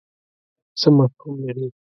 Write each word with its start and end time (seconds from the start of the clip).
څه 0.79 0.87
مفهوم 0.97 1.33
لري. 1.45 1.67